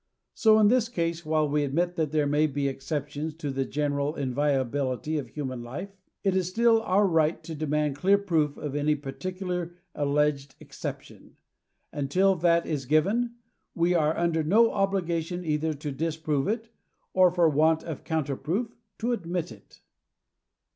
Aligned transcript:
So 0.33 0.57
in 0.57 0.67
this 0.67 0.89
case, 0.89 1.23
while 1.27 1.47
we 1.47 1.63
admit 1.63 1.95
that 1.95 2.11
there 2.11 2.25
may 2.25 2.47
be 2.47 2.67
exceptions 2.67 3.35
to 3.35 3.51
the 3.51 3.65
general 3.65 4.15
inviolability 4.15 5.19
of 5.19 5.27
human 5.27 5.61
life, 5.61 5.89
it 6.23 6.35
is 6.35 6.49
still 6.49 6.81
our 6.81 7.05
right 7.05 7.43
to 7.43 7.53
demand 7.53 7.97
clear 7.97 8.17
proof 8.17 8.57
of 8.57 8.73
any 8.73 8.95
particular 8.95 9.75
alleged 9.93 10.55
exception, 10.59 11.35
and 11.93 12.09
till 12.09 12.33
that 12.37 12.65
is 12.65 12.87
given 12.87 13.35
we 13.75 13.93
are 13.93 14.17
under 14.17 14.41
no 14.41 14.71
obligation 14.71 15.45
either 15.45 15.71
to 15.75 15.91
disprove 15.91 16.47
it, 16.47 16.69
or, 17.13 17.29
for 17.29 17.47
want 17.47 17.83
of 17.83 18.03
counter 18.03 18.35
proof, 18.35 18.75
to 18.97 19.09
ftdmit 19.15 19.51
it. 19.51 19.81